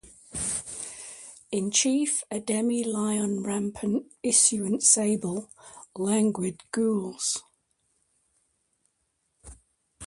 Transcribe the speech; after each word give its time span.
In 1.51 1.69
chief 1.69 2.23
a 2.31 2.39
demi 2.39 2.83
lion 2.83 3.43
rampant 3.43 4.11
issuant 4.25 4.81
sable, 4.81 5.51
langued 5.95 6.63
gules. 6.71 7.43